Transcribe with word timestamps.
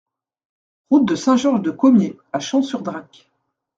Route 0.89 1.05
de 1.07 1.15
Saint-Georges-de-Commiers 1.15 2.17
à 2.33 2.39
Champ-sur-Drac 2.39 3.29